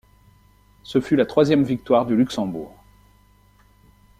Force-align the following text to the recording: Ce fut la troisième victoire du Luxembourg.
Ce 0.81 0.99
fut 0.99 1.15
la 1.15 1.27
troisième 1.27 1.63
victoire 1.63 2.07
du 2.07 2.15
Luxembourg. 2.15 2.73